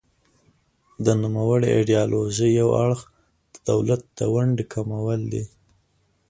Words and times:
د 1.05 1.07
نوموړې 1.23 1.67
ایډیالوژۍ 1.77 2.51
یو 2.61 2.69
اړخ 2.83 2.99
د 3.53 3.55
دولت 3.69 4.01
د 4.17 4.19
ونډې 4.33 4.65
کمول 4.73 5.21
دي. 5.31 5.43